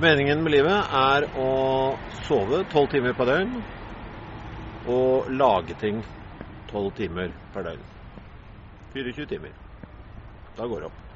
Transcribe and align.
Meningen 0.00 0.40
med 0.40 0.54
livet 0.54 0.92
er 0.96 1.26
å 1.36 1.48
sove 2.22 2.62
tolv 2.72 2.86
timer 2.88 3.12
per 3.18 3.28
døgn 3.28 3.58
og 4.88 5.26
lage 5.34 5.76
ting 5.76 5.98
tolv 6.70 6.94
timer 6.96 7.34
per 7.52 7.66
døgn. 7.66 7.82
24 8.94 9.28
timer. 9.34 9.52
Da 10.56 10.64
går 10.70 10.80
det 10.80 10.88
opp. 10.88 11.09